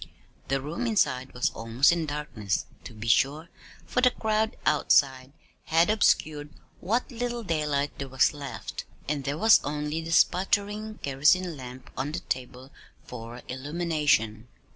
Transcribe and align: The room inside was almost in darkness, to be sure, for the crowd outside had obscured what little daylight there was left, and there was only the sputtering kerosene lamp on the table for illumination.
The 0.47 0.59
room 0.59 0.87
inside 0.87 1.31
was 1.35 1.51
almost 1.51 1.91
in 1.91 2.07
darkness, 2.07 2.65
to 2.85 2.93
be 2.95 3.07
sure, 3.07 3.49
for 3.85 4.01
the 4.01 4.09
crowd 4.09 4.55
outside 4.65 5.31
had 5.65 5.91
obscured 5.91 6.49
what 6.79 7.11
little 7.11 7.43
daylight 7.43 7.91
there 7.99 8.07
was 8.09 8.33
left, 8.33 8.85
and 9.07 9.25
there 9.25 9.37
was 9.37 9.59
only 9.63 10.01
the 10.01 10.11
sputtering 10.11 10.97
kerosene 11.03 11.55
lamp 11.55 11.91
on 11.95 12.13
the 12.13 12.21
table 12.21 12.71
for 13.05 13.43
illumination. 13.47 14.47